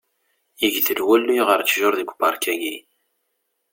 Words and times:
Igdel 0.65 0.99
walluy 1.07 1.39
ɣer 1.47 1.59
ttjuṛ 1.63 1.93
deg 1.97 2.11
upark-ayi. 2.13 2.75